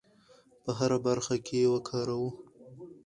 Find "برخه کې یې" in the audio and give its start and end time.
1.07-1.67